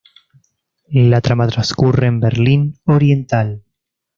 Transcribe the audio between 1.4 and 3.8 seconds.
transcurre en Berlín Oriental.